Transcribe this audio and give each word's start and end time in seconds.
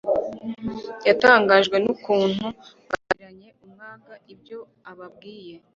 Yatangajwe 1.07 1.75
n’ukuntu 1.83 2.45
bakiranye 2.87 3.47
umwaga 3.65 4.13
ibyo 4.33 4.59
ababwiye. 4.91 5.55